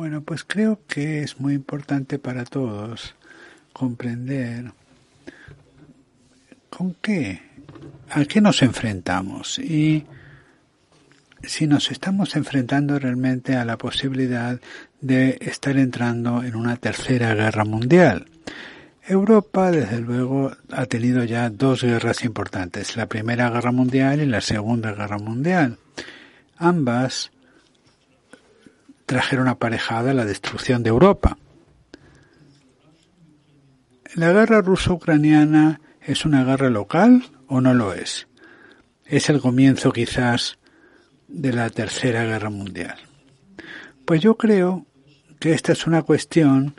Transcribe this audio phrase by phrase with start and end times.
[0.00, 3.14] Bueno, pues creo que es muy importante para todos
[3.74, 4.72] comprender
[6.70, 7.42] con qué,
[8.08, 10.06] a qué nos enfrentamos y
[11.42, 14.58] si nos estamos enfrentando realmente a la posibilidad
[15.02, 18.26] de estar entrando en una tercera guerra mundial.
[19.10, 24.40] Europa, desde luego, ha tenido ya dos guerras importantes, la Primera Guerra Mundial y la
[24.40, 25.78] Segunda Guerra Mundial.
[26.56, 27.32] Ambas
[29.06, 31.36] trajeron aparejada la destrucción de Europa.
[34.14, 38.28] ¿La guerra ruso-ucraniana es una guerra local o no lo es?
[39.04, 40.58] Es el comienzo quizás
[41.26, 42.98] de la Tercera Guerra Mundial.
[44.04, 44.86] Pues yo creo
[45.40, 46.76] que esta es una cuestión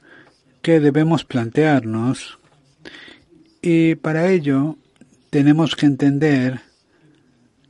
[0.62, 2.40] que debemos plantearnos
[3.62, 4.78] y para ello
[5.30, 6.62] tenemos que entender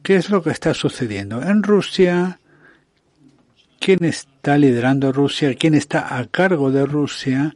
[0.04, 1.42] qué es lo que está sucediendo.
[1.42, 2.40] En Rusia,
[3.80, 7.56] quién está liderando Rusia, quién está a cargo de Rusia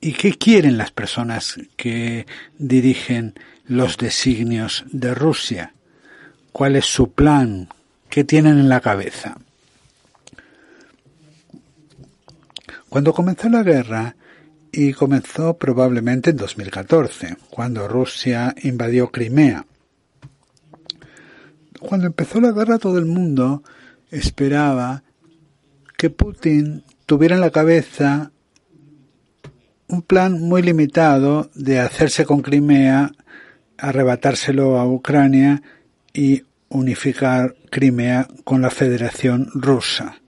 [0.00, 2.26] y qué quieren las personas que
[2.58, 3.34] dirigen
[3.66, 5.74] los designios de Rusia,
[6.52, 7.68] cuál es su plan,
[8.08, 9.38] qué tienen en la cabeza.
[12.90, 14.16] Cuando comenzó la guerra,
[14.72, 19.66] y comenzó probablemente en 2014, cuando Rusia invadió Crimea.
[21.80, 23.62] Cuando empezó la guerra todo el mundo
[24.10, 25.02] esperaba
[25.96, 28.32] que Putin tuviera en la cabeza
[29.88, 33.12] un plan muy limitado de hacerse con Crimea,
[33.76, 35.62] arrebatárselo a Ucrania
[36.12, 40.20] y unificar Crimea con la Federación Rusa.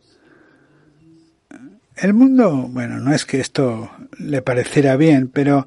[1.96, 5.66] El mundo, bueno, no es que esto le pareciera bien, pero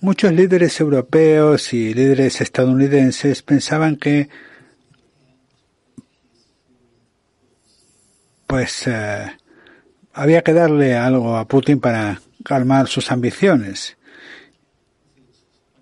[0.00, 4.28] muchos líderes europeos y líderes estadounidenses pensaban que
[8.46, 9.26] pues eh,
[10.12, 13.98] había que darle algo a Putin para calmar sus ambiciones.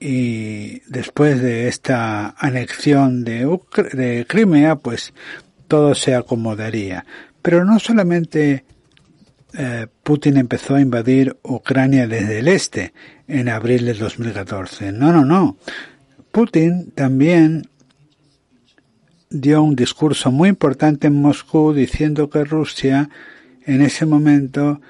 [0.00, 3.58] Y después de esta anexión de,
[3.92, 5.14] de Crimea, pues
[5.68, 7.06] todo se acomodaría.
[7.42, 8.64] Pero no solamente
[9.56, 12.92] eh, Putin empezó a invadir Ucrania desde el este
[13.28, 14.92] en abril de 2014.
[14.92, 15.56] No, no, no.
[16.32, 17.68] Putin también
[19.30, 23.08] dio un discurso muy importante en Moscú diciendo que Rusia
[23.64, 24.80] en ese momento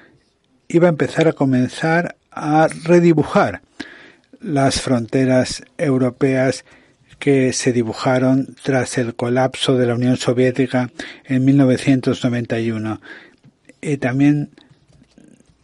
[0.67, 3.61] iba a empezar a comenzar a redibujar
[4.39, 6.65] las fronteras europeas
[7.19, 10.91] que se dibujaron tras el colapso de la Unión Soviética
[11.23, 13.01] en 1991
[13.85, 14.49] y también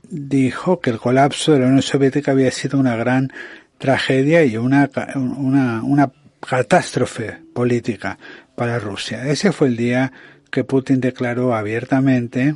[0.09, 3.31] dijo que el colapso de la Unión Soviética había sido una gran
[3.77, 8.19] tragedia y una, una, una catástrofe política
[8.55, 9.25] para Rusia.
[9.27, 10.11] Ese fue el día
[10.51, 12.55] que Putin declaró abiertamente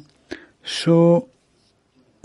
[0.62, 1.28] su,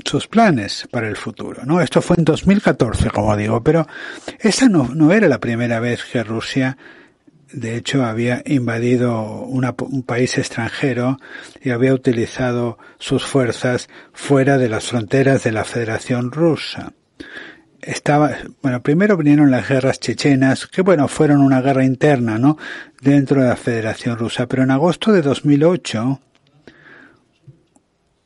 [0.05, 1.63] sus planes para el futuro.
[1.65, 1.81] ¿no?
[1.81, 3.87] Esto fue en 2014, como digo, pero
[4.39, 6.77] esa no, no era la primera vez que Rusia
[7.53, 11.19] de hecho había invadido un país extranjero
[11.63, 16.93] y había utilizado sus fuerzas fuera de las fronteras de la Federación Rusa.
[17.81, 22.59] Estaba, bueno, primero vinieron las guerras chechenas, que bueno, fueron una guerra interna, ¿no?
[23.01, 26.21] Dentro de la Federación Rusa, pero en agosto de 2008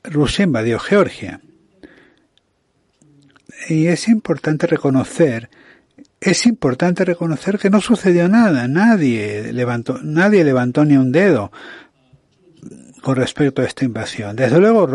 [0.04, 1.40] Rusia invadió Georgia.
[3.68, 5.48] Y es importante reconocer
[6.24, 11.52] es importante reconocer que no sucedió nada, nadie levantó, nadie levantó ni un dedo
[13.02, 14.34] con respecto a esta invasión.
[14.34, 14.88] Desde luego,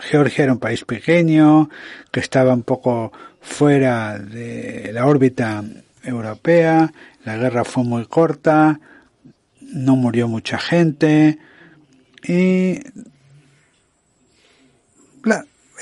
[0.00, 1.70] Georgia era un país pequeño,
[2.12, 5.64] que estaba un poco fuera de la órbita
[6.02, 6.92] europea,
[7.24, 8.78] la guerra fue muy corta,
[9.62, 11.38] no murió mucha gente
[12.22, 12.80] y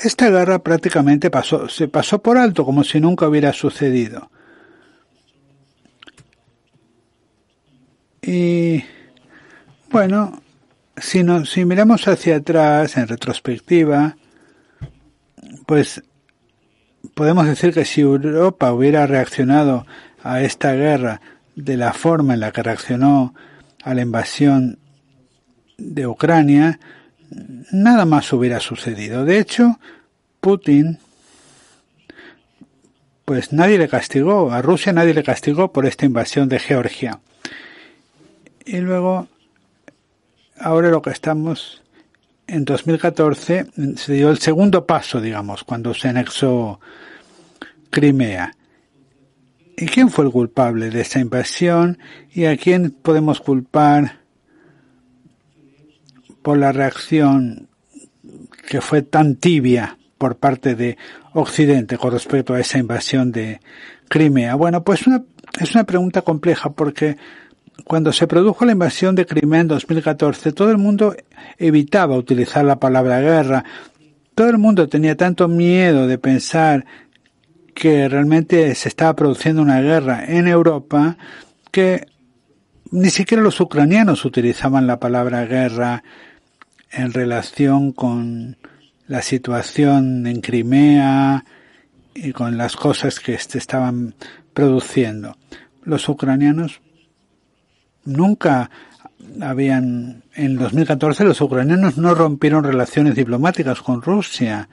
[0.01, 4.29] esta guerra prácticamente pasó, se pasó por alto como si nunca hubiera sucedido.
[8.25, 8.83] Y
[9.91, 10.41] bueno,
[10.97, 14.17] si, no, si miramos hacia atrás en retrospectiva,
[15.67, 16.03] pues
[17.13, 19.85] podemos decir que si Europa hubiera reaccionado
[20.23, 21.21] a esta guerra
[21.55, 23.35] de la forma en la que reaccionó
[23.83, 24.79] a la invasión
[25.77, 26.79] de Ucrania,
[27.71, 29.23] nada más hubiera sucedido.
[29.23, 29.79] De hecho,
[30.41, 30.97] Putin,
[33.23, 37.19] pues nadie le castigó, a Rusia nadie le castigó por esta invasión de Georgia.
[38.65, 39.27] Y luego,
[40.59, 41.83] ahora lo que estamos
[42.47, 46.79] en 2014 se dio el segundo paso, digamos, cuando se anexó
[47.91, 48.55] Crimea.
[49.77, 51.99] ¿Y quién fue el culpable de esa invasión?
[52.33, 54.19] ¿Y a quién podemos culpar
[56.41, 57.67] por la reacción
[58.67, 60.97] que fue tan tibia por parte de
[61.33, 63.59] Occidente con respecto a esa invasión de
[64.07, 64.55] Crimea?
[64.55, 65.03] Bueno, pues
[65.59, 67.17] es una pregunta compleja porque
[67.83, 71.15] cuando se produjo la invasión de Crimea en 2014, todo el mundo
[71.57, 73.65] evitaba utilizar la palabra guerra.
[74.33, 76.85] Todo el mundo tenía tanto miedo de pensar
[77.73, 81.17] que realmente se estaba produciendo una guerra en Europa
[81.71, 82.07] que
[82.91, 86.03] ni siquiera los ucranianos utilizaban la palabra guerra
[86.91, 88.57] en relación con
[89.07, 91.43] la situación en Crimea
[92.13, 94.15] y con las cosas que se estaban
[94.53, 95.37] produciendo.
[95.83, 96.81] Los ucranianos
[98.05, 98.69] nunca
[99.41, 104.69] habían, en 2014 los ucranianos no rompieron relaciones diplomáticas con Rusia.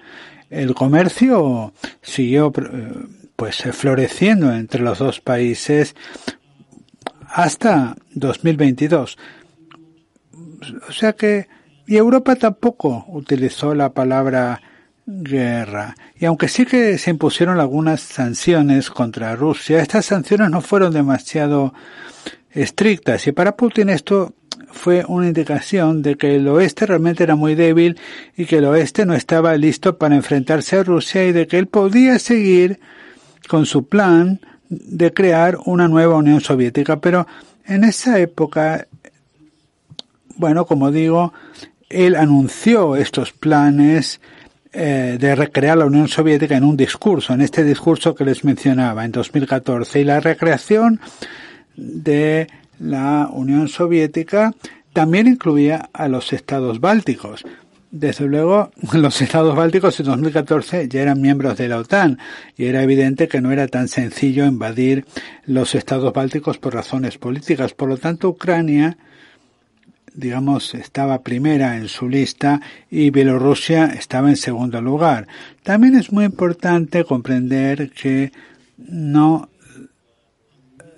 [0.50, 2.92] El comercio siguió eh,
[3.36, 5.96] pues floreciendo entre los dos países
[7.26, 9.18] hasta 2022.
[10.88, 11.48] O sea que,
[11.86, 14.60] y Europa tampoco utilizó la palabra
[15.06, 15.94] guerra.
[16.16, 21.74] Y aunque sí que se impusieron algunas sanciones contra Rusia, estas sanciones no fueron demasiado
[22.50, 23.26] estrictas.
[23.26, 24.34] Y para Putin esto
[24.70, 27.98] fue una indicación de que el oeste realmente era muy débil
[28.36, 31.66] y que el oeste no estaba listo para enfrentarse a Rusia y de que él
[31.66, 32.80] podía seguir
[33.48, 37.00] con su plan de crear una nueva Unión Soviética.
[37.00, 37.26] Pero
[37.66, 38.86] en esa época,
[40.36, 41.32] bueno, como digo,
[41.90, 44.20] él anunció estos planes
[44.72, 49.04] eh, de recrear la Unión Soviética en un discurso, en este discurso que les mencionaba
[49.04, 50.00] en 2014.
[50.00, 51.00] Y la recreación
[51.76, 52.46] de
[52.78, 54.54] la Unión Soviética
[54.92, 57.44] también incluía a los estados bálticos.
[57.90, 62.18] Desde luego, los estados bálticos en 2014 ya eran miembros de la OTAN
[62.56, 65.04] y era evidente que no era tan sencillo invadir
[65.44, 67.74] los estados bálticos por razones políticas.
[67.74, 68.96] Por lo tanto, Ucrania,
[70.14, 72.60] digamos, estaba primera en su lista
[72.90, 75.26] y Bielorrusia estaba en segundo lugar.
[75.62, 78.32] También es muy importante comprender que
[78.76, 79.48] no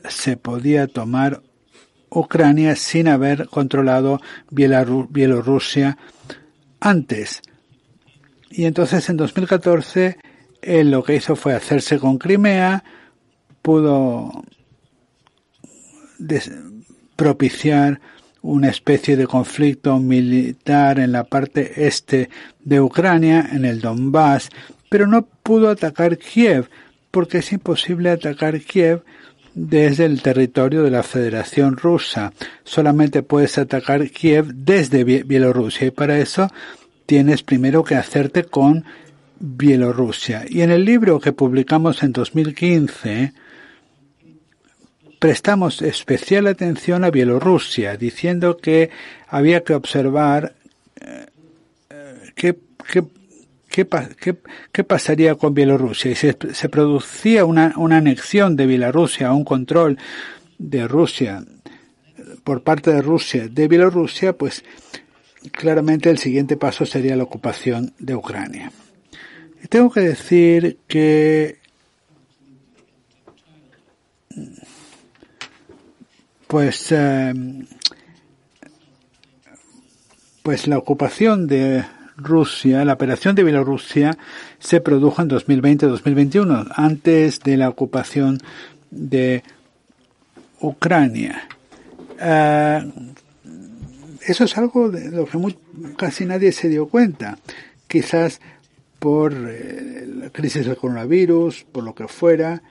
[0.09, 1.43] se podía tomar
[2.11, 4.21] Ucrania sin haber controlado
[4.51, 5.99] Bielorrusia
[6.81, 7.43] antes.
[8.51, 10.19] Y entonces en 2014
[10.63, 12.85] él lo que hizo fue hacerse con Crimea,
[13.63, 14.45] pudo
[17.17, 18.01] propiciar
[18.45, 22.29] una especie de conflicto militar en la parte este
[22.63, 24.51] de Ucrania, en el Donbass,
[24.91, 26.69] pero no pudo atacar Kiev,
[27.11, 29.03] porque es imposible atacar Kiev
[29.55, 32.35] desde el territorio de la Federación Rusa.
[32.65, 36.51] Solamente puedes atacar Kiev desde Bielorrusia y para eso
[37.07, 38.85] tienes primero que hacerte con
[39.41, 40.45] Bielorrusia.
[40.47, 43.33] Y en el libro que publicamos en 2015
[45.25, 48.91] prestamos especial atención a Bielorrusia, diciendo que
[49.27, 50.55] había que observar
[51.01, 51.25] eh,
[52.35, 52.59] qué,
[52.93, 53.05] qué
[54.71, 56.11] ¿Qué, pasaría con Bielorrusia?
[56.11, 59.99] Y si se producía una, una anexión de Bielorrusia, un control
[60.59, 61.43] de Rusia
[62.45, 64.63] por parte de Rusia de Bielorrusia, pues
[65.53, 68.71] claramente el siguiente paso sería la ocupación de Ucrania.
[69.63, 71.64] Y tengo que decir que
[76.55, 77.35] pues eh,
[80.45, 81.85] pues la ocupación de
[82.17, 84.17] Rusia, la operación de Bielorrusia
[84.61, 88.39] se produjo en 2020-2021, antes de la ocupación
[88.93, 89.43] de
[90.61, 91.49] Ucrania.
[92.21, 92.85] Ah,
[94.25, 95.57] eso es algo de lo que
[95.97, 97.37] casi nadie se dio cuenta.
[97.89, 98.41] Quizás
[99.01, 102.63] por eh, la crisis del coronavirus, por lo que fuera.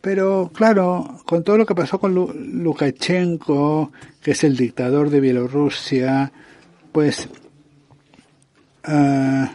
[0.00, 3.92] Pero claro, con todo lo que pasó con Lukashenko,
[4.22, 6.32] que es el dictador de Bielorrusia,
[6.92, 7.28] pues
[8.82, 9.52] Ah,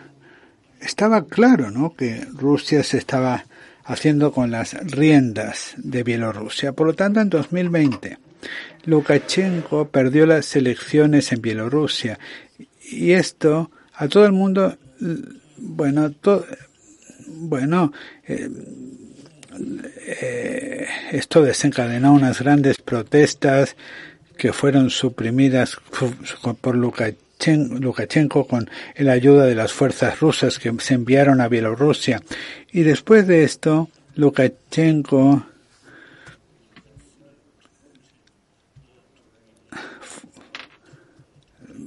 [0.80, 1.96] estaba claro ¿no?
[1.96, 3.46] que Rusia se estaba
[3.84, 6.74] haciendo con las riendas de Bielorrusia.
[6.74, 8.18] Por lo tanto, en 2020,
[8.86, 12.20] Lukashenko perdió las elecciones en Bielorrusia
[12.82, 14.78] y esto a todo el mundo,
[15.58, 16.14] bueno,
[17.28, 17.92] bueno,
[18.28, 18.50] eh,
[20.06, 23.76] eh, esto desencadenó unas grandes protestas
[24.38, 25.78] que fueron suprimidas
[26.62, 32.22] por Lukashenko con la ayuda de las fuerzas rusas que se enviaron a Bielorrusia.
[32.72, 35.46] Y después de esto, Lukashenko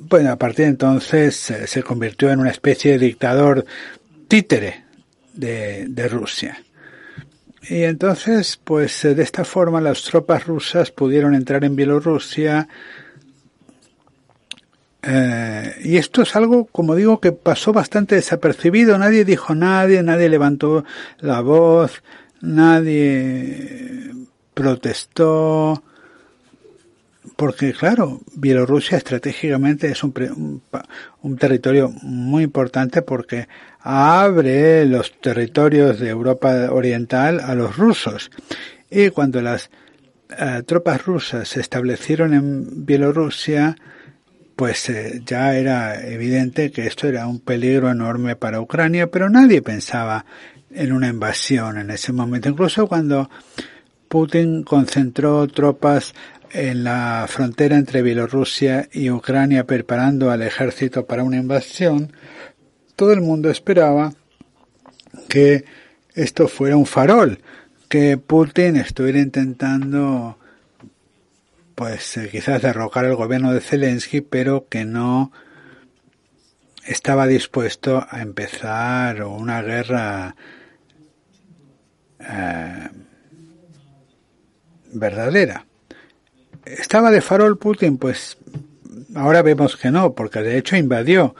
[0.08, 3.66] bueno, a partir de entonces se convirtió en una especie de dictador
[4.26, 4.84] títere
[5.34, 6.62] de Rusia.
[7.68, 12.66] Y entonces, pues de esta forma las tropas rusas pudieron entrar en Bielorrusia.
[15.02, 18.96] Eh, y esto es algo, como digo, que pasó bastante desapercibido.
[18.96, 20.84] Nadie dijo nadie, nadie levantó
[21.18, 22.02] la voz,
[22.40, 24.12] nadie
[24.54, 25.82] protestó
[27.38, 30.60] porque claro, Bielorrusia estratégicamente es un,
[31.22, 33.46] un, territorio muy importante porque
[33.78, 38.32] abre los territorios de Europa Oriental a los rusos.
[38.90, 39.70] Y cuando las
[40.36, 43.76] eh, tropas rusas se establecieron en Bielorrusia,
[44.56, 49.62] pues eh, ya era evidente que esto era un peligro enorme para Ucrania, pero nadie
[49.62, 50.26] pensaba
[50.72, 52.48] en una invasión en ese momento.
[52.48, 53.30] Incluso cuando
[54.08, 56.14] Putin concentró tropas
[56.52, 62.12] en la frontera entre Bielorrusia y Ucrania preparando al ejército para una invasión,
[62.96, 64.12] todo el mundo esperaba
[65.28, 65.64] que
[66.14, 67.40] esto fuera un farol,
[67.88, 70.38] que Putin estuviera intentando
[71.74, 75.30] pues eh, quizás derrocar el gobierno de Zelensky, pero que no
[76.84, 80.34] estaba dispuesto a empezar una guerra
[82.18, 82.88] eh,
[84.92, 85.67] verdadera.
[86.76, 87.96] ¿Estaba de farol Putin?
[87.96, 88.36] Pues
[89.14, 91.34] ahora vemos que no, porque de hecho invadió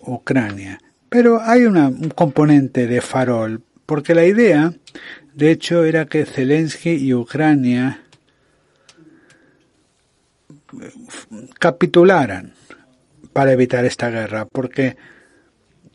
[0.00, 0.80] Ucrania.
[1.08, 4.72] Pero hay un componente de farol, porque la idea,
[5.34, 8.02] de hecho, era que Zelensky y Ucrania
[11.58, 12.54] capitularan
[13.32, 14.96] para evitar esta guerra, porque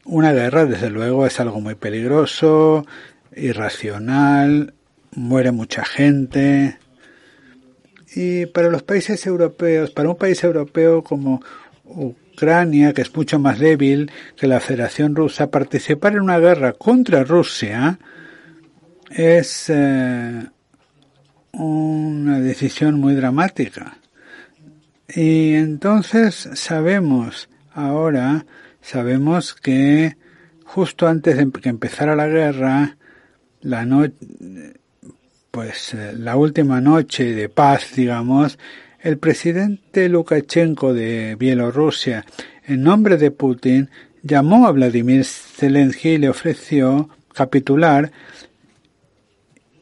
[0.04, 2.86] una guerra, desde luego, es algo muy peligroso,
[3.36, 4.74] irracional,
[5.12, 6.78] muere mucha gente,
[8.16, 11.42] y para los países europeos, para un país europeo como
[11.84, 17.26] Ucrania, que es mucho más débil que la Federación Rusa, participar en una guerra contra
[17.26, 18.00] Rusia
[19.12, 20.46] es eh,
[21.52, 23.98] una decisión muy dramática.
[25.08, 28.46] Y entonces sabemos ahora,
[28.82, 30.16] sabemos que
[30.64, 32.98] justo antes de que empezara la guerra,
[33.62, 34.14] la noche
[35.56, 38.60] pues eh, la última noche de paz, digamos,
[39.00, 42.26] el presidente Lukashenko de Bielorrusia,
[42.68, 43.90] en nombre de Putin,
[44.22, 48.12] llamó a Vladimir Zelensky y le ofreció capitular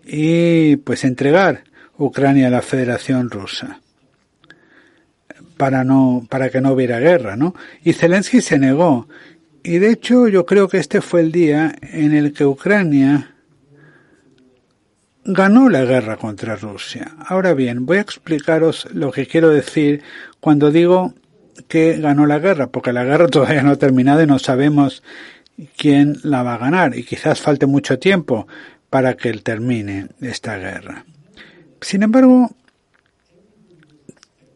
[0.06, 1.64] y pues entregar
[1.98, 3.80] Ucrania a la Federación Rusa
[5.58, 7.56] para no para que no hubiera guerra, ¿no?
[7.84, 9.08] Y Zelensky se negó.
[9.64, 13.33] Y de hecho yo creo que este fue el día en el que Ucrania
[15.26, 17.16] ganó la guerra contra Rusia.
[17.26, 20.04] Ahora bien, voy a explicaros lo que quiero decir
[20.40, 21.14] cuando digo
[21.68, 25.04] que ganó la guerra, porque la guerra todavía no ha terminado y no sabemos
[25.78, 28.48] quién la va a ganar y quizás falte mucho tiempo
[28.90, 31.06] para que termine esta guerra.
[31.82, 32.52] Sin embargo,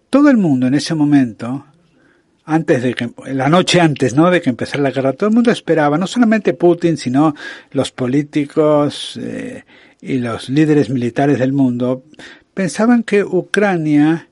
[0.09, 1.65] todo el mundo en ese momento,
[2.45, 4.29] antes de que, la noche antes, ¿no?
[4.31, 7.35] De que empezara la guerra, todo el mundo esperaba, no solamente Putin, sino
[7.71, 9.63] los políticos, eh,
[10.01, 12.03] y los líderes militares del mundo
[12.53, 14.27] pensaban que Ucrania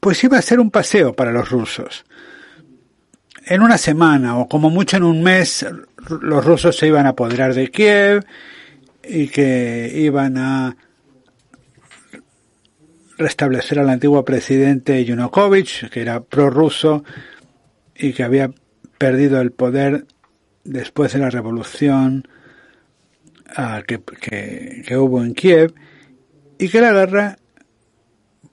[0.00, 2.04] pues iba a ser un paseo para los rusos.
[3.46, 5.66] En una semana o como mucho en un mes
[6.08, 8.24] los rusos se iban a apoderar de Kiev
[9.02, 10.76] y que iban a
[13.16, 17.04] restablecer al antiguo presidente Yanukovych, que era prorruso
[17.94, 18.50] y que había
[18.98, 20.06] perdido el poder
[20.64, 22.26] después de la revolución
[23.86, 25.74] que, hubo en Kiev
[26.58, 27.38] y que la guerra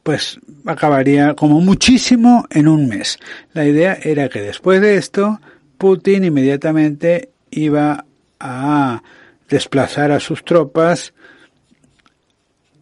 [0.04, 3.20] pues acabaría como muchísimo en un mes.
[3.54, 5.40] La idea era que después de esto
[5.78, 8.06] Putin inmediatamente iba
[8.40, 9.04] a
[9.50, 11.14] desplazar a sus tropas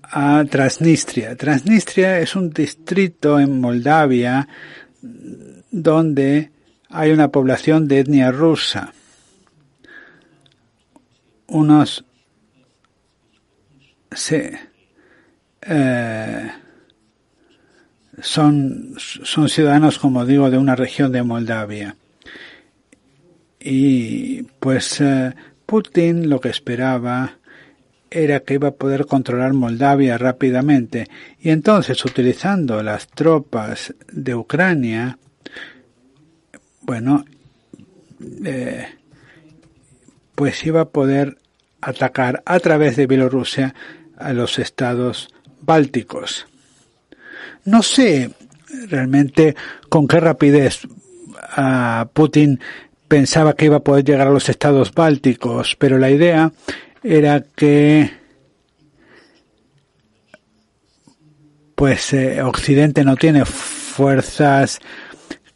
[0.03, 1.35] a Transnistria.
[1.35, 4.47] Transnistria es un distrito en Moldavia
[5.71, 6.51] donde
[6.89, 8.93] hay una población de etnia rusa.
[11.47, 12.05] Unos
[14.11, 14.41] Sí.
[15.61, 16.51] Eh,
[18.21, 21.95] son, son ciudadanos, como digo, de una región de Moldavia.
[23.59, 25.33] y pues eh,
[25.65, 27.39] Putin lo que esperaba
[28.09, 31.07] era que iba a poder controlar Moldavia rápidamente
[31.39, 35.19] y entonces utilizando las tropas de Ucrania,
[36.81, 37.23] bueno,
[38.43, 38.87] eh,
[40.33, 41.37] pues iba a poder
[41.81, 43.75] atacar a través de Bielorrusia
[44.19, 46.45] a los estados bálticos.
[47.65, 48.31] No sé
[48.89, 49.55] realmente
[49.89, 50.81] con qué rapidez
[51.41, 52.59] a Putin
[53.07, 56.51] pensaba que iba a poder llegar a los estados bálticos, pero la idea
[57.03, 58.11] era que
[61.75, 64.79] pues eh, Occidente no tiene fuerzas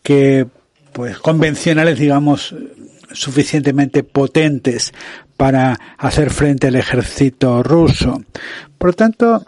[0.01, 0.47] que
[0.93, 2.55] pues convencionales digamos
[3.11, 4.93] suficientemente potentes
[5.43, 8.23] para hacer frente al ejército ruso.
[8.77, 9.45] Por lo tanto,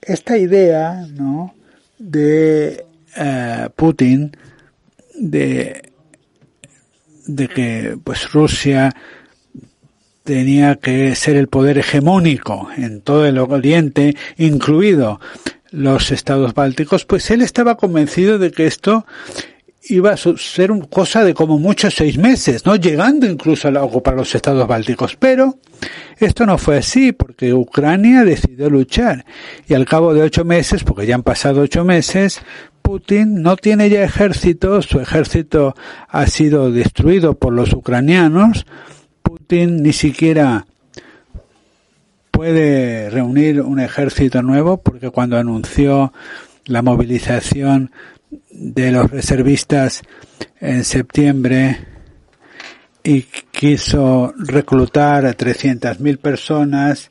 [0.00, 1.52] esta idea, ¿no?
[1.98, 2.86] de
[3.16, 4.30] eh, Putin
[5.18, 5.90] de,
[7.26, 8.94] de que pues Rusia
[10.22, 15.20] tenía que ser el poder hegemónico en todo el Oriente, incluido
[15.72, 19.04] los estados bálticos, pues él estaba convencido de que esto
[19.88, 22.76] iba a ser una cosa de como muchos seis meses, ¿no?
[22.76, 25.16] Llegando incluso a ocupar los estados bálticos.
[25.16, 25.58] Pero
[26.18, 29.24] esto no fue así porque Ucrania decidió luchar
[29.66, 32.42] y al cabo de ocho meses, porque ya han pasado ocho meses,
[32.82, 35.74] Putin no tiene ya ejército, su ejército
[36.08, 38.66] ha sido destruido por los ucranianos,
[39.22, 40.66] Putin ni siquiera
[42.30, 46.12] puede reunir un ejército nuevo porque cuando anunció
[46.66, 47.90] la movilización
[48.50, 50.02] de los reservistas
[50.60, 51.86] en septiembre
[53.02, 57.10] y quiso reclutar a 300.000 personas,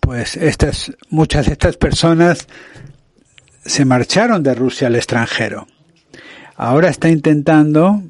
[0.00, 2.48] pues estas, muchas de estas personas
[3.64, 5.66] se marcharon de Rusia al extranjero.
[6.56, 8.02] Ahora está intentando,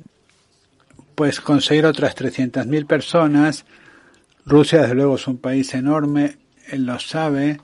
[1.15, 3.65] pues, conseguir otras 300.000 personas.
[4.47, 7.61] Rusia, desde luego, es un país enorme, él lo sabe,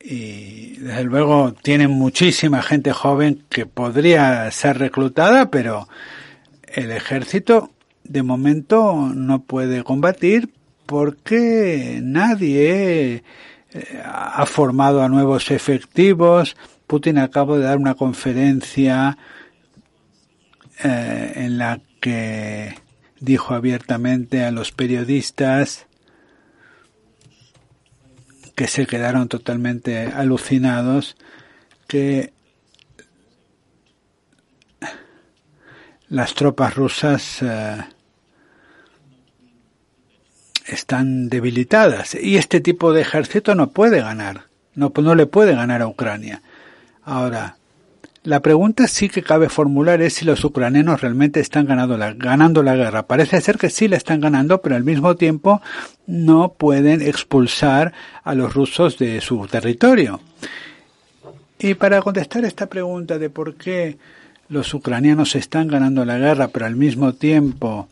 [0.00, 5.88] y desde luego tienen muchísima gente joven que podría ser reclutada, pero
[6.66, 7.70] el ejército
[8.04, 10.50] de momento no puede combatir
[10.86, 13.22] porque nadie
[13.72, 16.56] eh, ha formado a nuevos efectivos.
[16.86, 19.18] Putin acaba de dar una conferencia
[20.82, 22.74] eh, en la que
[23.20, 25.87] dijo abiertamente a los periodistas
[28.58, 31.16] que se quedaron totalmente alucinados
[31.86, 32.32] que
[36.08, 37.84] las tropas rusas eh,
[40.66, 45.80] están debilitadas y este tipo de ejército no puede ganar, no, no le puede ganar
[45.80, 46.42] a Ucrania.
[47.04, 47.57] Ahora,
[48.28, 52.62] la pregunta sí que cabe formular es si los ucranianos realmente están ganando la, ganando
[52.62, 53.06] la guerra.
[53.06, 55.62] Parece ser que sí la están ganando, pero al mismo tiempo
[56.06, 60.20] no pueden expulsar a los rusos de su territorio.
[61.58, 63.96] Y para contestar esta pregunta de por qué
[64.50, 67.88] los ucranianos están ganando la guerra, pero al mismo tiempo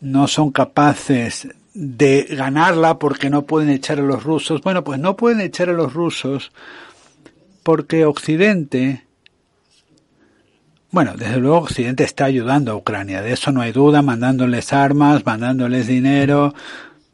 [0.00, 4.62] no son capaces de ganarla porque no pueden echar a los rusos.
[4.62, 6.50] Bueno, pues no pueden echar a los rusos
[7.62, 9.04] porque Occidente,
[10.94, 15.26] bueno, desde luego Occidente está ayudando a Ucrania, de eso no hay duda, mandándoles armas,
[15.26, 16.54] mandándoles dinero,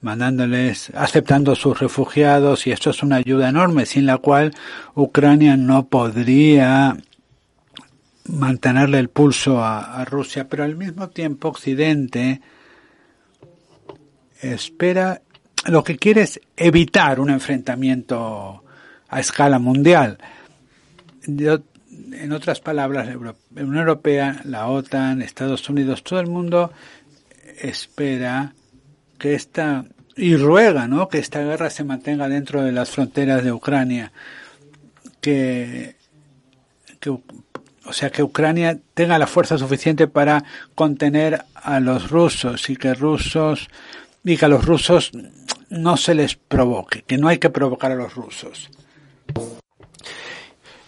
[0.03, 4.55] mandándoles, aceptando sus refugiados, y esto es una ayuda enorme, sin la cual
[4.95, 6.95] Ucrania no podría
[8.27, 12.43] mantenerle el pulso a, Rusia, pero al mismo tiempo Occidente
[14.43, 15.23] espera,
[15.69, 18.63] lo que quiere es evitar un enfrentamiento
[19.09, 20.19] a escala mundial.
[22.13, 26.73] En otras palabras, la Unión Europea, la OTAN, Estados Unidos, todo el mundo
[27.61, 28.55] espera
[29.19, 29.85] que esta
[30.17, 31.09] y ruega, ¿no?
[31.09, 34.13] Que esta guerra se mantenga dentro de las fronteras de Ucrania,
[35.21, 35.97] que,
[37.85, 40.45] o sea, que Ucrania tenga la fuerza suficiente para
[40.75, 43.69] contener a los rusos y que rusos
[44.25, 45.13] y que a los rusos
[45.71, 48.71] no se les provoque, que no hay que provocar a los rusos.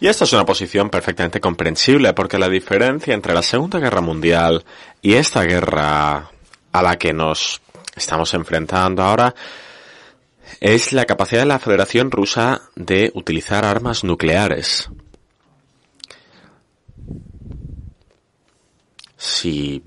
[0.03, 4.65] Y esta es una posición perfectamente comprensible porque la diferencia entre la Segunda Guerra Mundial
[5.01, 6.29] y esta guerra
[6.73, 7.61] a la que nos
[7.95, 9.33] estamos enfrentando ahora
[10.59, 14.91] es la capacidad de la Federación Rusa de utilizar armas nucleares.
[19.17, 19.85] Si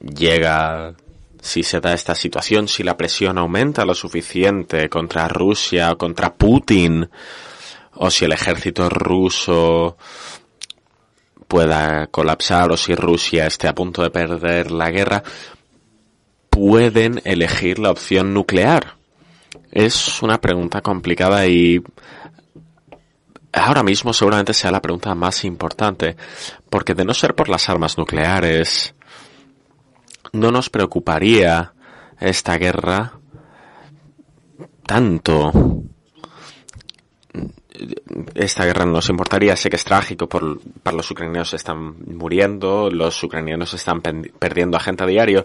[0.00, 0.94] llega,
[1.40, 7.08] si se da esta situación, si la presión aumenta lo suficiente contra Rusia contra Putin,
[7.96, 9.96] o si el ejército ruso
[11.48, 15.22] pueda colapsar o si Rusia esté a punto de perder la guerra,
[16.50, 18.96] pueden elegir la opción nuclear.
[19.70, 21.82] Es una pregunta complicada y
[23.52, 26.16] ahora mismo seguramente sea la pregunta más importante,
[26.70, 28.94] porque de no ser por las armas nucleares,
[30.32, 31.72] no nos preocuparía
[32.20, 33.18] esta guerra
[34.86, 35.52] tanto.
[38.34, 42.88] Esta guerra no nos importaría, sé que es trágico, por, para los ucranianos están muriendo,
[42.90, 45.44] los ucranianos están perdiendo a gente a diario,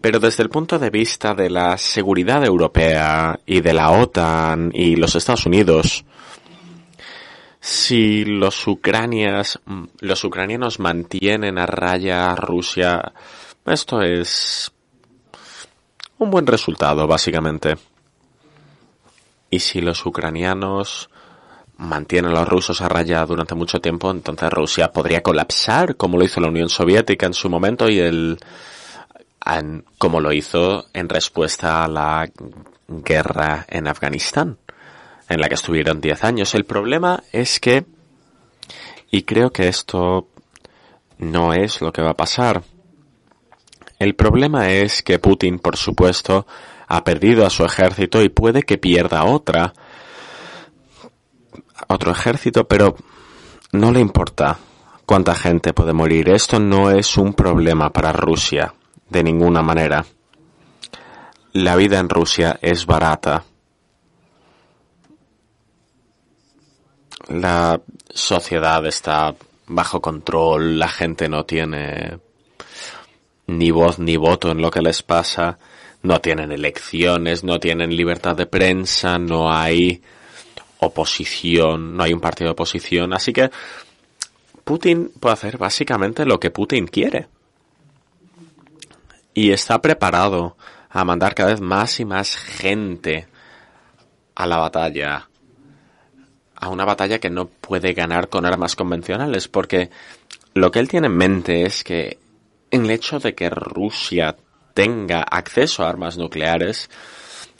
[0.00, 4.96] pero desde el punto de vista de la seguridad europea y de la OTAN y
[4.96, 6.04] los Estados Unidos,
[7.60, 9.58] si los ucranias,
[10.00, 13.12] los ucranianos mantienen a raya a Rusia,
[13.64, 14.70] esto es
[16.18, 17.76] un buen resultado, básicamente.
[19.50, 21.10] Y si los ucranianos
[21.78, 26.24] mantienen a los rusos a raya durante mucho tiempo, entonces Rusia podría colapsar, como lo
[26.24, 28.38] hizo la Unión Soviética en su momento y el
[29.98, 32.28] como lo hizo en respuesta a la
[32.88, 34.58] guerra en Afganistán,
[35.28, 36.54] en la que estuvieron 10 años.
[36.56, 37.84] El problema es que,
[39.10, 40.26] y creo que esto
[41.18, 42.64] no es lo que va a pasar,
[43.98, 46.46] el problema es que Putin, por supuesto,
[46.88, 49.74] ha perdido a su ejército y puede que pierda otra,
[51.88, 52.96] otro ejército, pero
[53.72, 54.58] no le importa
[55.04, 56.28] cuánta gente puede morir.
[56.30, 58.74] Esto no es un problema para Rusia
[59.08, 60.04] de ninguna manera.
[61.52, 63.44] La vida en Rusia es barata.
[67.28, 69.34] La sociedad está
[69.66, 72.18] bajo control, la gente no tiene
[73.48, 75.58] ni voz ni voto en lo que les pasa,
[76.02, 80.02] no tienen elecciones, no tienen libertad de prensa, no hay
[80.80, 83.50] oposición, no hay un partido de oposición, así que
[84.64, 87.28] Putin puede hacer básicamente lo que Putin quiere
[89.32, 90.56] y está preparado
[90.88, 93.28] a mandar cada vez más y más gente
[94.34, 95.28] a la batalla.
[96.54, 99.90] A una batalla que no puede ganar con armas convencionales, porque
[100.54, 102.18] lo que él tiene en mente es que
[102.70, 104.36] en el hecho de que Rusia
[104.72, 106.88] tenga acceso a armas nucleares,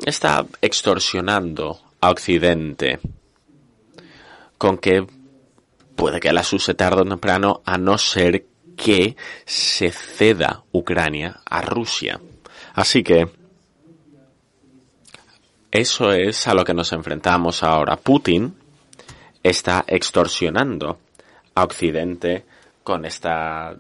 [0.05, 2.99] está extorsionando Occidente
[4.59, 5.07] con que
[5.95, 11.63] puede que las use tarde o temprano a no ser que se ceda Ucrania a
[11.63, 12.21] Rusia.
[12.75, 13.29] Así que
[15.71, 17.97] eso es a lo que nos enfrentamos ahora.
[17.97, 18.55] Putin
[19.43, 20.99] está extorsionando
[21.55, 22.45] a Occidente
[22.83, 23.75] con esta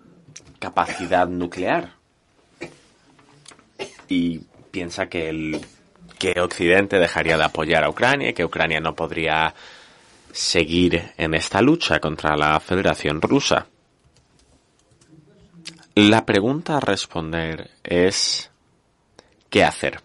[0.58, 1.94] capacidad nuclear
[4.08, 4.38] y
[4.70, 5.60] piensa que el
[6.18, 9.54] que Occidente dejaría de apoyar a Ucrania que Ucrania no podría
[10.32, 13.66] seguir en esta lucha contra la Federación Rusa.
[15.94, 18.50] La pregunta a responder es
[19.48, 20.00] ¿qué hacer?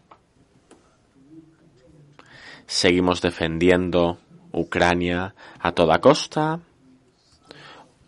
[2.66, 4.20] ¿Seguimos defendiendo
[4.54, 6.62] Ucrania a toda costa?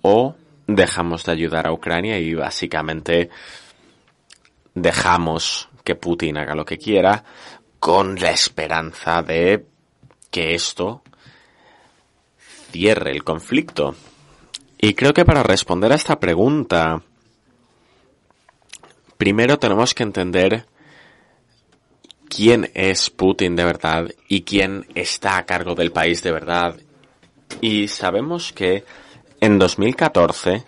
[0.01, 0.35] ¿O
[0.65, 3.29] dejamos de ayudar a Ucrania y básicamente
[4.73, 7.25] dejamos que Putin haga lo que quiera
[7.83, 9.65] con la esperanza de
[10.31, 11.03] que esto
[12.71, 13.93] cierre el conflicto?
[14.77, 17.01] Y creo que para responder a esta pregunta
[19.17, 20.65] primero tenemos que entender
[22.29, 26.77] quién es Putin de verdad y quién está a cargo del país de verdad.
[27.59, 28.85] Y sabemos que
[29.41, 30.63] en 2014,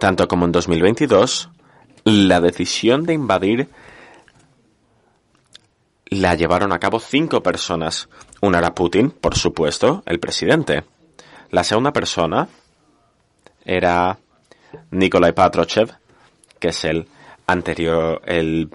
[0.00, 1.50] tanto como en 2022,
[2.04, 3.68] la decisión de invadir
[6.10, 8.08] la llevaron a cabo cinco personas.
[8.40, 10.84] Una era Putin, por supuesto, el presidente.
[11.50, 12.48] La segunda persona
[13.64, 14.18] era
[14.90, 15.92] Nikolai Patrushev,
[16.58, 17.08] que es el
[17.46, 18.70] anterior, el,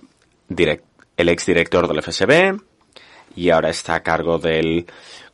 [0.47, 0.85] direct,
[1.17, 2.59] el exdirector del FSB
[3.35, 4.85] y ahora está a cargo del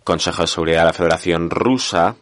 [0.04, 2.16] Consejo de Seguridad de la Federación Rusa.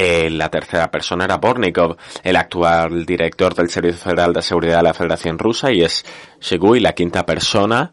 [0.00, 4.94] La tercera persona era Bornikov, el actual director del Servicio Federal de Seguridad de la
[4.94, 6.06] Federación Rusa, y es
[6.40, 6.80] Shigui.
[6.80, 7.92] La quinta persona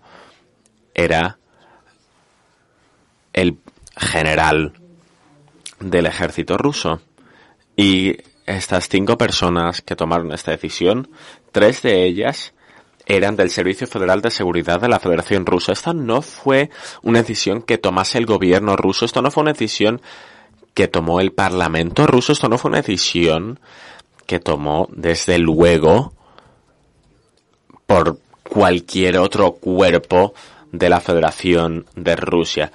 [0.93, 1.37] era
[3.33, 3.57] el
[3.97, 4.71] general
[5.81, 7.01] del ejército ruso.
[7.75, 8.15] Y
[8.45, 11.09] estas cinco personas que tomaron esta decisión,
[11.51, 12.53] tres de ellas
[13.05, 15.73] eran del Servicio Federal de Seguridad de la Federación Rusa.
[15.73, 16.69] Esta no fue
[17.01, 20.01] una decisión que tomase el gobierno ruso, esto no fue una decisión
[20.77, 23.59] que tomó el Parlamento ruso, esto no fue una decisión
[24.27, 26.13] que tomó desde luego
[27.87, 30.35] por cualquier otro cuerpo
[30.71, 32.71] de la Federación de Rusia.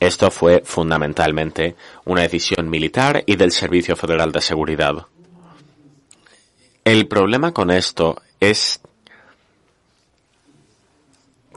[0.00, 5.06] Esto fue fundamentalmente una decisión militar y del Servicio Federal de Seguridad.
[6.86, 8.80] El problema con esto es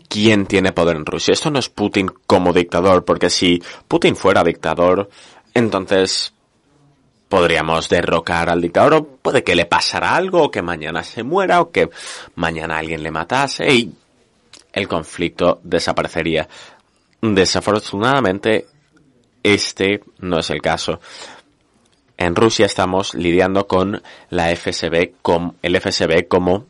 [0.09, 1.33] quién tiene poder en Rusia.
[1.33, 5.09] Esto no es Putin como dictador, porque si Putin fuera dictador,
[5.55, 6.33] entonces
[7.27, 11.61] podríamos derrocar al dictador o puede que le pasara algo, o que mañana se muera,
[11.61, 11.89] o que
[12.35, 13.93] mañana alguien le matase y
[14.71, 16.47] el conflicto desaparecería.
[17.21, 18.67] Desafortunadamente,
[19.41, 20.99] este no es el caso.
[22.17, 26.67] En Rusia estamos lidiando con la FSB, con el FSB como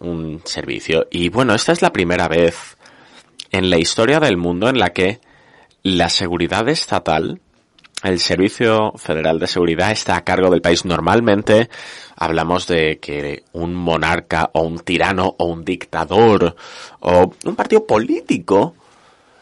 [0.00, 1.06] un servicio.
[1.10, 2.76] Y bueno, esta es la primera vez
[3.50, 5.20] en la historia del mundo en la que
[5.82, 7.40] la seguridad estatal,
[8.02, 10.84] el Servicio Federal de Seguridad está a cargo del país.
[10.84, 11.70] Normalmente
[12.16, 16.56] hablamos de que un monarca o un tirano o un dictador
[17.00, 18.74] o un partido político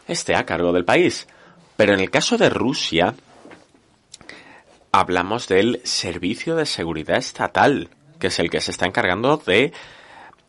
[0.07, 1.27] esté a cargo del país.
[1.75, 3.15] Pero en el caso de Rusia,
[4.91, 9.73] hablamos del Servicio de Seguridad Estatal, que es el que se está encargando de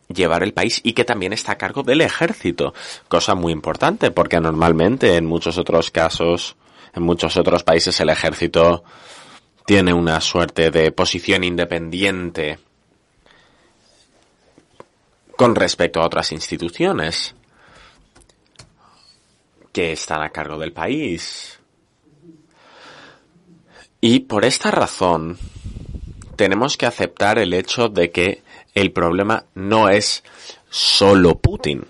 [0.09, 2.73] llevar el país y que también está a cargo del ejército,
[3.07, 6.55] cosa muy importante porque normalmente en muchos otros casos,
[6.93, 8.83] en muchos otros países el ejército
[9.65, 12.59] tiene una suerte de posición independiente
[15.35, 17.35] con respecto a otras instituciones
[19.71, 21.59] que están a cargo del país.
[23.99, 25.37] Y por esta razón
[26.35, 30.23] tenemos que aceptar el hecho de que el problema no es
[30.69, 31.85] solo Putin.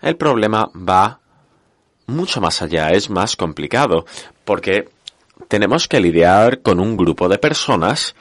[0.00, 1.20] El problema va
[2.08, 4.04] mucho más allá, es más complicado,
[4.44, 4.88] porque
[5.46, 8.16] tenemos que lidiar con un grupo de personas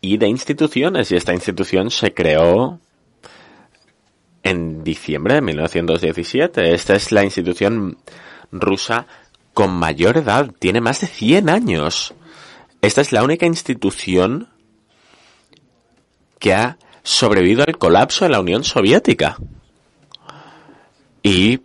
[0.00, 2.78] y de instituciones, y esta institución se creó
[4.42, 6.74] en diciembre de 1917.
[6.74, 7.98] Esta es la institución
[8.52, 9.06] rusa
[9.54, 12.14] con mayor edad, tiene más de 100 años.
[12.80, 14.48] Esta es la única institución
[16.38, 19.36] que ha sobrevivido al colapso de la Unión Soviética.
[21.22, 21.60] Y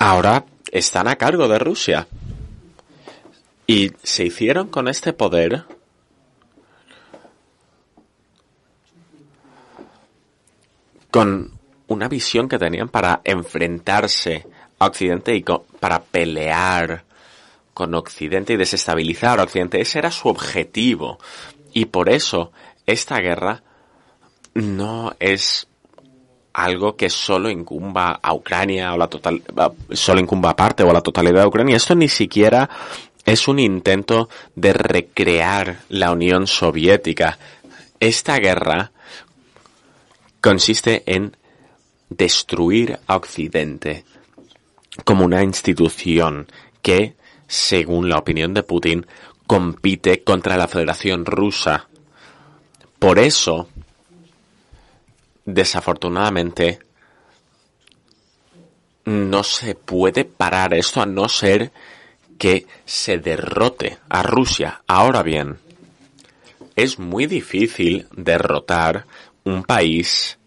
[0.00, 2.08] ahora están a cargo de Rusia.
[3.66, 5.64] Y se hicieron con este poder
[11.12, 11.52] con
[11.86, 14.46] una visión que tenían para enfrentarse
[14.78, 15.44] a Occidente y
[15.78, 17.04] para pelear
[17.74, 19.80] con Occidente y desestabilizar a Occidente.
[19.80, 21.18] Ese era su objetivo.
[21.72, 22.52] Y por eso
[22.86, 23.62] esta guerra
[24.54, 25.68] no es
[26.52, 29.42] algo que solo incumba a Ucrania o la total,
[29.92, 31.76] solo incumba a parte o a la totalidad de Ucrania.
[31.76, 32.68] Esto ni siquiera
[33.24, 37.38] es un intento de recrear la Unión Soviética.
[38.00, 38.92] Esta guerra
[40.40, 41.36] consiste en
[42.08, 44.04] destruir a Occidente
[45.04, 46.48] como una institución
[46.82, 47.14] que,
[47.46, 49.06] según la opinión de Putin,
[49.46, 51.88] compite contra la Federación Rusa.
[52.98, 53.68] Por eso,
[55.44, 56.80] desafortunadamente,
[59.04, 61.72] no se puede parar esto a no ser
[62.38, 64.82] que se derrote a Rusia.
[64.86, 65.58] Ahora bien,
[66.76, 69.06] es muy difícil derrotar
[69.44, 70.38] un país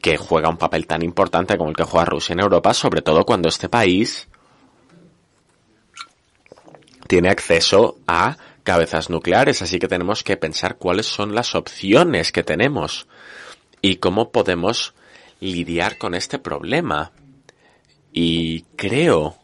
[0.00, 3.24] que juega un papel tan importante como el que juega Rusia en Europa, sobre todo
[3.24, 4.28] cuando este país
[7.08, 12.44] tiene acceso a cabezas nucleares, así que tenemos que pensar cuáles son las opciones que
[12.44, 13.08] tenemos
[13.82, 14.94] y cómo podemos
[15.40, 17.12] lidiar con este problema.
[18.12, 19.36] Y creo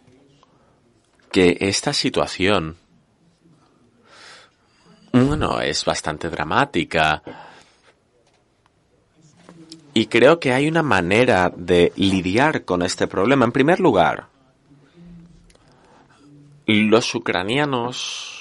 [1.30, 2.76] que esta situación,
[5.12, 7.22] bueno, es bastante dramática,
[9.96, 13.46] y creo que hay una manera de lidiar con este problema.
[13.46, 14.28] En primer lugar,
[16.66, 18.35] los ucranianos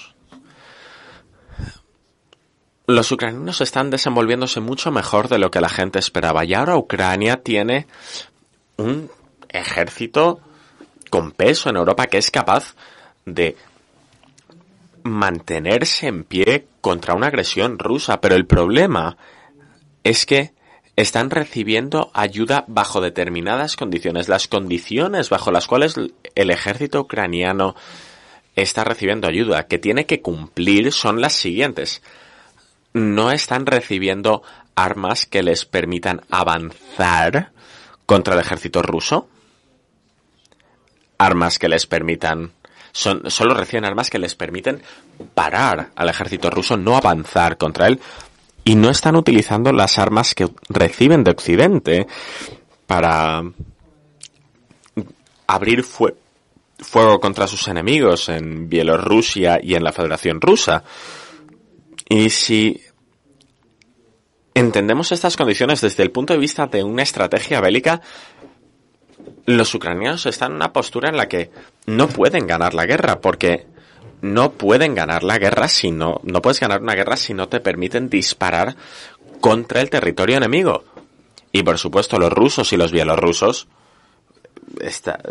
[2.88, 6.46] los ucranianos están desenvolviéndose mucho mejor de lo que la gente esperaba.
[6.46, 7.88] Y ahora Ucrania tiene
[8.78, 9.10] un
[9.50, 10.40] ejército
[11.10, 12.76] con peso en Europa que es capaz
[13.26, 13.56] de
[15.04, 18.22] mantenerse en pie contra una agresión rusa.
[18.22, 19.18] Pero el problema
[20.04, 20.54] es que
[20.96, 24.30] están recibiendo ayuda bajo determinadas condiciones.
[24.30, 25.96] Las condiciones bajo las cuales
[26.36, 27.76] el ejército ucraniano
[28.56, 32.02] está recibiendo ayuda que tiene que cumplir son las siguientes.
[32.96, 34.42] No están recibiendo
[34.74, 37.52] armas que les permitan avanzar
[38.06, 39.28] contra el ejército ruso.
[41.18, 42.54] Armas que les permitan
[42.94, 44.82] son, solo reciben armas que les permiten
[45.34, 48.00] parar al ejército ruso, no avanzar contra él,
[48.64, 52.08] y no están utilizando las armas que reciben de Occidente
[52.88, 53.44] para
[55.48, 60.84] abrir fuego contra sus enemigos en Bielorrusia y en la Federación Rusa.
[62.08, 62.82] Y si
[64.56, 68.02] entendemos estas condiciones desde el punto de vista de una estrategia bélica,
[69.46, 71.52] los ucranianos están en una postura en la que
[71.86, 73.68] no pueden ganar la guerra, porque
[74.22, 77.60] no pueden ganar la guerra si no, no puedes ganar una guerra si no te
[77.60, 78.76] permiten disparar
[79.40, 80.84] contra el territorio enemigo.
[81.52, 83.68] Y por supuesto los rusos y los bielorrusos,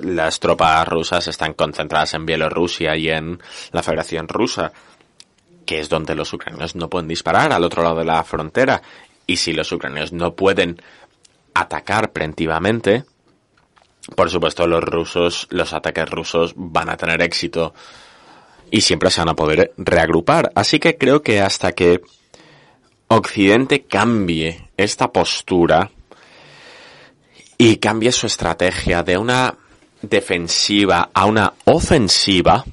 [0.03, 4.73] las tropas rusas están concentradas en Bielorrusia y en la Federación Rusa,
[5.67, 8.81] que es donde los ucranianos no pueden disparar al otro lado de la frontera.
[9.27, 10.81] Y si los ucranianos no pueden
[11.55, 13.05] atacar preventivamente,
[14.17, 17.75] por supuesto los rusos, los ataques rusos van a tener éxito
[18.71, 20.53] y siempre se van a poder reagrupar.
[20.55, 22.03] Así que creo que hasta que
[23.09, 25.91] Occidente cambie esta postura
[27.57, 29.55] y cambie su estrategia de una
[30.03, 32.65] defensiva a una ofensiva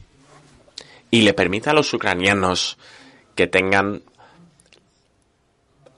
[1.09, 2.77] y le permita a los ucranianos
[3.35, 4.01] que tengan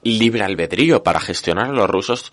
[0.04, 2.32] libre albedrío para gestionar a los rusos,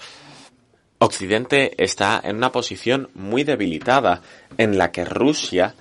[0.98, 4.22] Occidente está en una posición muy debilitada
[4.58, 5.74] en la que Rusia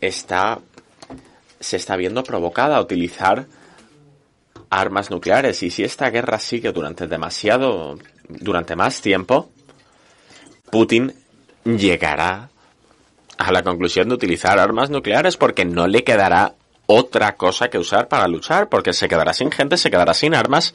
[0.00, 0.60] está
[1.60, 3.46] se está viendo provocada a utilizar
[4.68, 5.62] armas nucleares.
[5.62, 9.50] Y si esta guerra sigue durante demasiado durante más tiempo
[10.70, 11.14] Putin
[11.64, 12.50] llegará
[13.38, 16.54] a la conclusión de utilizar armas nucleares porque no le quedará
[16.86, 20.74] otra cosa que usar para luchar porque se quedará sin gente, se quedará sin armas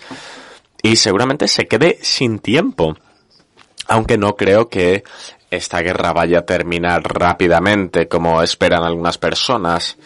[0.82, 2.96] y seguramente se quede sin tiempo
[3.90, 5.04] aunque no creo que
[5.50, 9.98] esta guerra vaya a terminar rápidamente como esperan algunas personas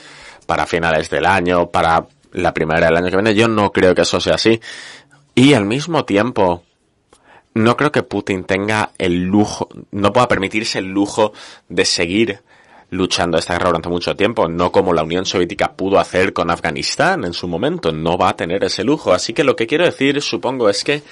[0.48, 3.36] para finales del año, para la primavera del año que viene.
[3.36, 4.62] Yo no creo que eso sea así.
[5.36, 6.64] Y al mismo tiempo,
[7.54, 11.34] no creo que Putin tenga el lujo, no pueda permitirse el lujo
[11.68, 12.42] de seguir
[12.94, 17.26] luchando esta guerra durante mucho tiempo, no como la Unión Soviética pudo hacer con Afganistán
[17.26, 19.14] en su momento, no va a tener ese lujo.
[19.14, 21.04] Así que lo que quiero decir, supongo, es que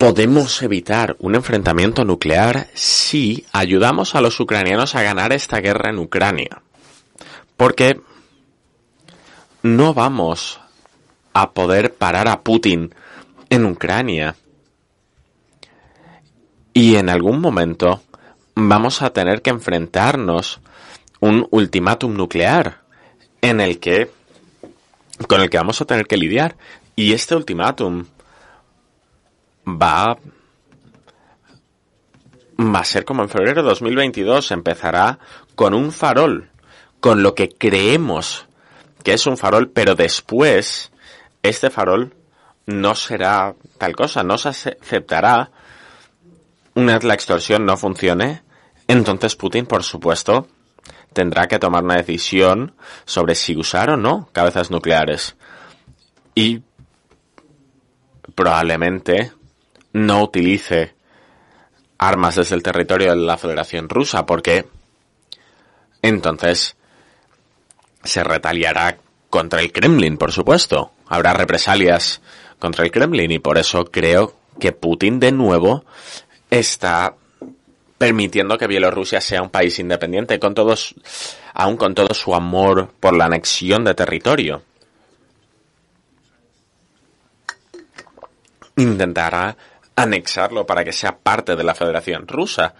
[0.00, 5.98] Podemos evitar un enfrentamiento nuclear si ayudamos a los ucranianos a ganar esta guerra en
[5.98, 6.62] Ucrania.
[7.58, 8.00] Porque
[9.60, 10.58] no vamos
[11.34, 12.94] a poder parar a Putin
[13.50, 14.36] en Ucrania.
[16.72, 18.00] Y en algún momento
[18.68, 20.60] vamos a tener que enfrentarnos
[21.20, 22.80] un ultimátum nuclear
[23.40, 24.10] en el que
[25.28, 26.56] con el que vamos a tener que lidiar.
[26.96, 28.06] Y este ultimátum
[29.66, 30.16] va
[32.58, 35.18] va a ser como en febrero de 2022, empezará
[35.54, 36.50] con un farol,
[37.00, 38.46] con lo que creemos
[39.02, 40.92] que es un farol, pero después
[41.42, 42.14] este farol
[42.66, 45.50] no será tal cosa, no se aceptará
[46.74, 48.42] una vez la extorsión no funcione,
[48.90, 50.48] entonces Putin, por supuesto,
[51.12, 52.74] tendrá que tomar una decisión
[53.04, 55.36] sobre si usar o no cabezas nucleares.
[56.34, 56.62] Y
[58.34, 59.32] probablemente
[59.92, 60.94] no utilice
[61.98, 64.66] armas desde el territorio de la Federación Rusa, porque
[66.02, 66.76] entonces
[68.02, 68.98] se retaliará
[69.28, 70.92] contra el Kremlin, por supuesto.
[71.06, 72.22] Habrá represalias
[72.58, 75.84] contra el Kremlin y por eso creo que Putin de nuevo
[76.50, 77.14] está
[78.00, 80.94] permitiendo que Bielorrusia sea un país independiente, con todos,
[81.52, 84.62] aún con todo su amor por la anexión de territorio.
[88.74, 89.54] Intentará
[89.94, 92.72] anexarlo para que sea parte de la Federación Rusa.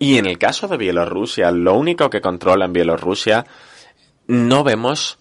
[0.00, 3.46] Y en el caso de Bielorrusia, lo único que controla en Bielorrusia,
[4.26, 5.20] no vemos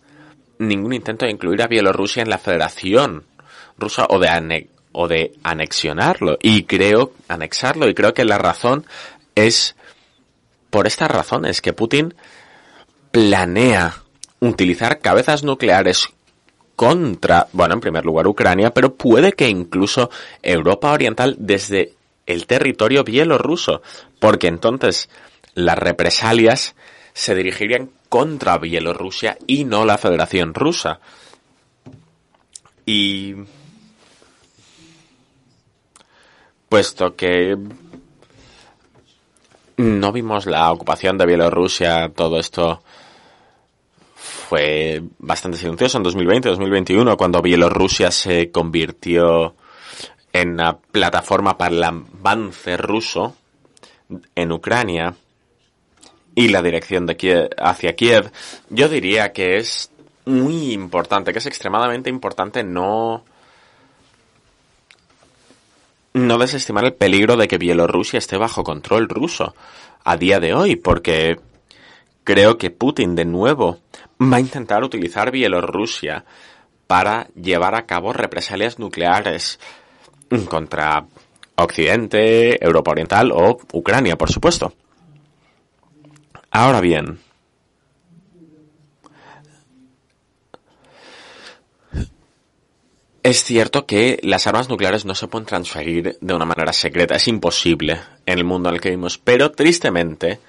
[0.58, 3.26] ningún intento de incluir a Bielorrusia en la Federación
[3.78, 6.40] Rusa o de, o de anexionarlo.
[6.42, 8.88] Y creo, anexarlo, y creo que la razón
[9.48, 9.76] es
[10.70, 12.14] por estas razones que Putin
[13.12, 14.04] planea
[14.40, 16.10] utilizar cabezas nucleares
[16.76, 20.10] contra, bueno, en primer lugar Ucrania, pero puede que incluso
[20.42, 21.94] Europa Oriental desde
[22.26, 23.82] el territorio bielorruso,
[24.20, 25.10] porque entonces
[25.56, 26.76] las represalias
[27.14, 31.00] se dirigirían contra Bielorrusia y no la Federación Rusa.
[32.86, 33.36] Y
[36.70, 37.58] puesto que
[39.80, 42.84] no vimos la ocupación de Bielorrusia, todo esto
[44.14, 49.56] fue bastante silencioso en 2020-2021 cuando Bielorrusia se convirtió
[50.34, 53.38] en una plataforma para el avance ruso
[54.36, 55.16] en Ucrania
[56.36, 58.32] y la dirección de Kiev, hacia Kiev,
[58.70, 59.92] yo diría que es
[60.26, 63.24] muy importante, que es extremadamente importante no
[66.28, 69.56] no desestimar el peligro de que Bielorrusia esté bajo control ruso
[70.04, 71.40] a día de hoy, porque
[72.24, 73.80] creo que Putin de nuevo
[74.22, 76.26] va a intentar utilizar Bielorrusia
[76.88, 79.60] para llevar a cabo represalias nucleares
[80.50, 81.06] contra
[81.56, 84.74] Occidente, Europa Oriental o Ucrania, por supuesto.
[86.52, 87.20] Ahora bien,
[93.30, 97.28] Es cierto que las armas nucleares no se pueden transferir de una manera secreta, es
[97.28, 100.40] imposible en el mundo en el que vivimos, pero tristemente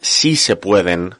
[0.00, 1.14] sí se pueden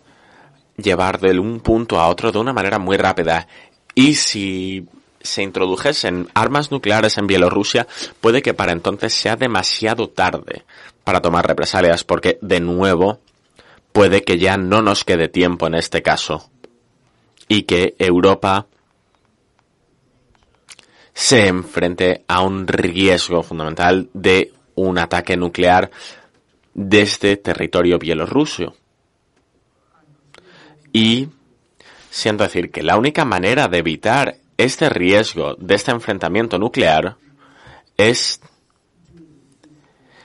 [0.76, 3.46] llevar de un punto a otro de una manera muy rápida.
[3.94, 4.88] Y si
[5.20, 7.86] se introdujesen armas nucleares en Bielorrusia,
[8.20, 10.64] puede que para entonces sea demasiado tarde
[11.04, 13.20] para tomar represalias, porque de nuevo
[13.92, 16.50] puede que ya no nos quede tiempo en este caso
[17.46, 18.66] y que Europa
[21.20, 25.90] se enfrente a un riesgo fundamental de un ataque nuclear
[26.72, 28.74] desde territorio bielorruso.
[30.94, 31.28] Y
[32.08, 37.18] siento decir que la única manera de evitar este riesgo de este enfrentamiento nuclear
[37.98, 38.40] es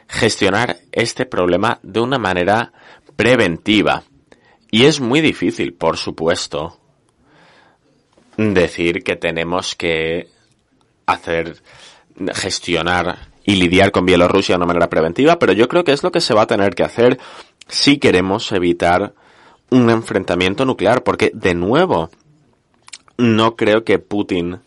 [0.07, 2.71] gestionar este problema de una manera
[3.17, 4.03] preventiva.
[4.71, 6.79] Y es muy difícil, por supuesto,
[8.37, 10.33] decir que tenemos que
[11.05, 11.61] hacer,
[12.33, 16.11] gestionar y lidiar con Bielorrusia de una manera preventiva, pero yo creo que es lo
[16.11, 17.19] que se va a tener que hacer
[17.67, 19.13] si queremos evitar
[19.69, 22.09] un enfrentamiento nuclear, porque de nuevo,
[23.17, 24.59] no creo que Putin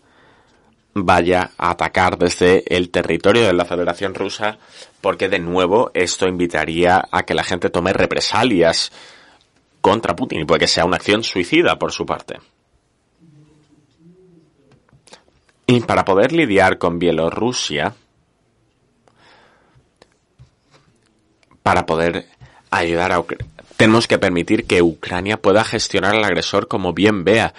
[0.95, 4.59] vaya a atacar desde el territorio de la Federación Rusa,
[5.01, 8.91] porque de nuevo esto invitaría a que la gente tome represalias
[9.81, 12.39] contra Putin y puede que sea una acción suicida por su parte.
[15.71, 17.95] Y para poder lidiar con Bielorrusia,
[21.63, 22.27] para poder
[22.71, 23.47] ayudar a Ucrania,
[23.77, 27.53] tenemos que permitir que Ucrania pueda gestionar al agresor como bien vea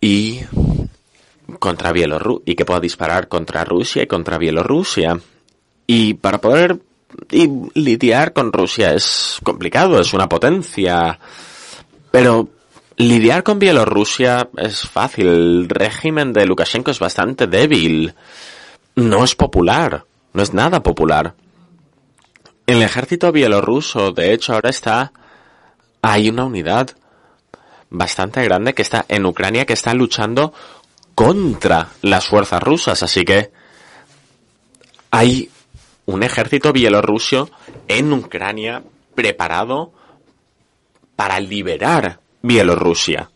[0.00, 0.42] y
[1.58, 5.18] contra Bielorrusia y que pueda disparar contra Rusia y contra Bielorrusia.
[5.88, 6.78] Y para poder
[7.74, 11.18] lidiar con Rusia es complicado, es una potencia,
[12.12, 12.50] pero
[12.98, 15.26] Lidiar con Bielorrusia es fácil.
[15.26, 18.14] El régimen de Lukashenko es bastante débil.
[18.94, 20.06] No es popular.
[20.32, 21.34] No es nada popular.
[22.66, 25.12] El ejército bielorruso, de hecho, ahora está...
[26.00, 26.90] Hay una unidad
[27.90, 30.54] bastante grande que está en Ucrania que está luchando
[31.14, 33.02] contra las fuerzas rusas.
[33.02, 33.50] Así que
[35.10, 35.50] hay
[36.06, 37.50] un ejército bielorruso
[37.88, 38.82] en Ucrania
[39.14, 39.92] preparado
[41.14, 43.30] para liberar Bielorrusia.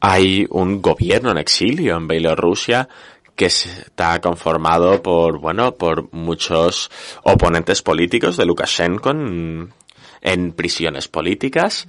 [0.00, 2.88] Hay un gobierno en exilio en Bielorrusia
[3.34, 6.90] que está conformado por, bueno, por muchos
[7.22, 11.86] oponentes políticos de Lukashenko en, prisiones políticas.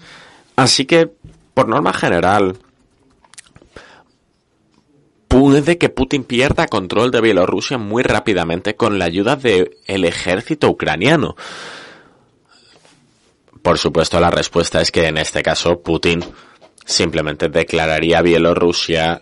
[0.56, 1.12] Así que,
[1.54, 2.58] por norma general,
[5.28, 11.36] puede que Putin pierda control de Bielorrusia muy rápidamente con la ayuda del ejército ucraniano.
[13.70, 16.26] Por supuesto, la respuesta es que en este caso Putin
[16.84, 19.22] simplemente declararía Bielorrusia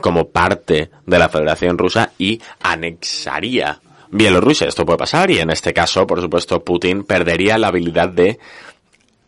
[0.00, 4.66] como parte de la Federación Rusa y anexaría Bielorrusia.
[4.66, 8.40] Esto puede pasar y en este caso, por supuesto, Putin perdería la habilidad de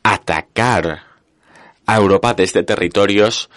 [0.02, 1.04] atacar
[1.86, 3.50] a Europa desde territorios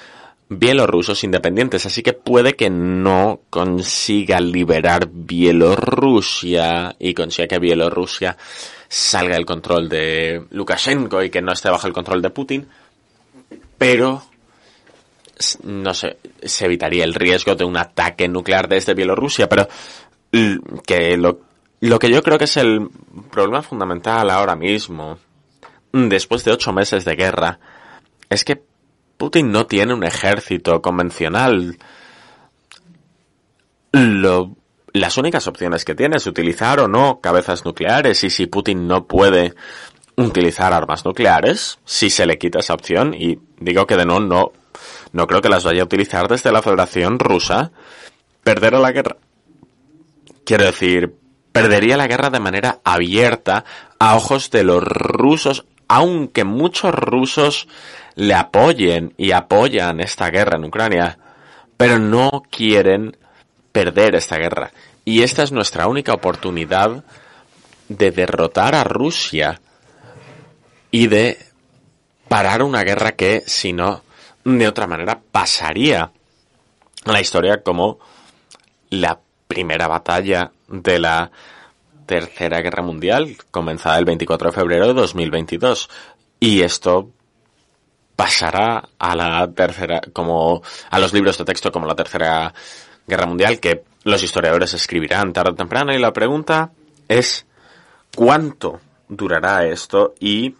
[0.47, 8.37] bielorrusos independientes, así que puede que no consiga liberar Bielorrusia y consiga que Bielorrusia
[8.93, 12.67] salga del control de Lukashenko y que no esté bajo el control de Putin,
[13.75, 14.21] pero
[15.63, 19.67] no sé, se evitaría el riesgo de un ataque nuclear desde Bielorrusia, pero
[20.85, 21.39] que lo,
[21.79, 22.87] lo que yo creo que es el
[23.31, 25.17] problema fundamental ahora mismo,
[25.91, 27.59] después de ocho meses de guerra,
[28.29, 28.61] es que
[29.17, 31.79] Putin no tiene un ejército convencional.
[33.91, 34.55] Lo
[34.93, 39.07] las únicas opciones que tiene es utilizar o no cabezas nucleares y si Putin no
[39.07, 39.55] puede
[40.15, 44.51] utilizar armas nucleares, si se le quita esa opción, y digo que de nuevo no,
[45.11, 47.71] no creo que las vaya a utilizar desde la Federación Rusa,
[48.43, 49.17] perder la guerra.
[50.45, 51.15] Quiero decir,
[51.51, 53.65] perdería la guerra de manera abierta
[53.97, 57.67] a ojos de los rusos, aunque muchos rusos
[58.13, 61.17] le apoyen y apoyan esta guerra en Ucrania,
[61.77, 63.17] pero no quieren
[63.74, 64.71] perder esta guerra.
[65.03, 67.03] Y esta es nuestra única oportunidad
[67.89, 69.59] de derrotar a Rusia
[70.91, 71.38] y de
[72.30, 74.03] parar una guerra que, si no,
[74.45, 76.11] de otra manera pasaría
[77.05, 77.99] a la historia como
[78.89, 81.32] la primera batalla de la
[82.05, 85.89] Tercera Guerra Mundial, comenzada el 24 de febrero de 2022.
[86.39, 87.09] Y esto
[88.15, 92.53] pasará a la tercera, como a los libros de texto como la Tercera
[93.08, 95.93] Guerra Mundial, que los historiadores escribirán tarde o temprano.
[95.93, 96.72] Y la pregunta
[97.08, 97.45] es,
[98.16, 100.14] ¿cuánto durará esto?
[100.20, 100.56] Y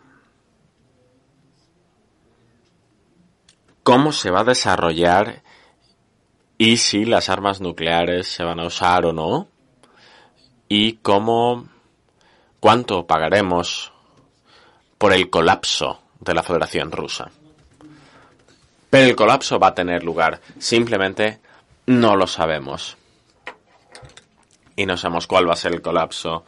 [3.84, 5.44] cómo se va a desarrollar
[6.58, 9.48] y si las armas nucleares se van a usar o no
[10.70, 11.68] y cómo
[12.60, 13.92] cuánto pagaremos
[14.98, 17.30] por el colapso de la Federación Rusa.
[18.90, 21.42] Pero el colapso va a tener lugar, simplemente
[21.86, 22.98] no lo sabemos.
[24.76, 26.46] Y no sabemos cuál va a ser el colapso.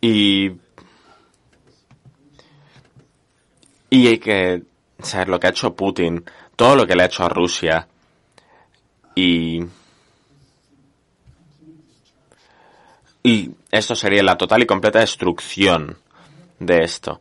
[0.00, 0.52] Y
[3.90, 4.62] y hay que
[5.02, 6.24] saber lo que ha hecho Putin,
[6.56, 7.88] todo lo que le ha hecho a Rusia
[9.14, 9.64] y
[13.22, 15.98] y esto sería la total y completa destrucción
[16.58, 17.20] de esto.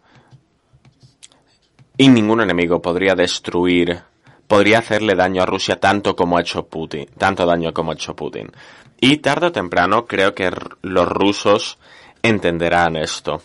[1.98, 4.02] Y ningún enemigo podría destruir,
[4.48, 8.16] podría hacerle daño a Rusia tanto como ha hecho Putin, tanto daño como ha hecho
[8.16, 8.52] Putin.
[9.00, 11.78] Y tarde o temprano creo que los rusos
[12.24, 13.42] entenderán esto.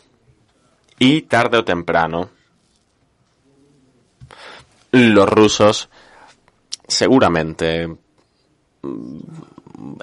[0.98, 2.30] Y tarde o temprano
[4.92, 5.88] los rusos
[6.86, 7.88] seguramente
[8.82, 9.18] mm,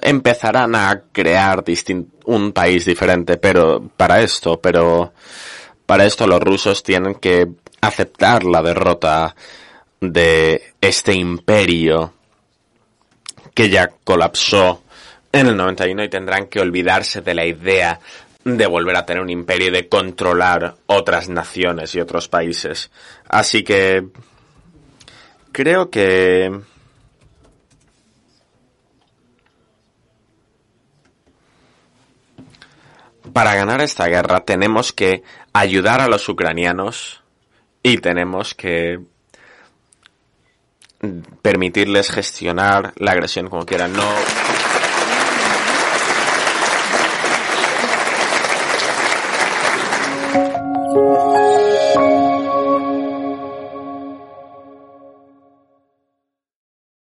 [0.02, 1.64] empezarán a crear
[2.24, 5.12] un país diferente, pero para esto, pero
[5.86, 7.48] para esto los rusos tienen que
[7.80, 9.34] aceptar la derrota
[10.00, 12.14] de este imperio
[13.54, 14.82] que ya colapsó
[15.32, 18.00] en el 91 y tendrán que olvidarse de la idea
[18.44, 22.90] de volver a tener un imperio y de controlar otras naciones y otros países.
[23.28, 24.08] Así que
[25.52, 26.50] creo que
[33.32, 35.22] para ganar esta guerra tenemos que
[35.52, 37.22] ayudar a los ucranianos
[37.82, 39.00] y tenemos que
[41.42, 43.92] permitirles gestionar la agresión como quieran.
[43.92, 44.04] No